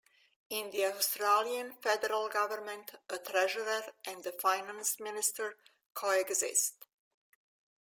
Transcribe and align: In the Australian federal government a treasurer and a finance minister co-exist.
In 0.49 0.71
the 0.71 0.85
Australian 0.85 1.73
federal 1.73 2.27
government 2.27 2.93
a 3.07 3.19
treasurer 3.19 3.83
and 4.03 4.25
a 4.25 4.31
finance 4.31 4.99
minister 4.99 5.57
co-exist. 5.93 6.73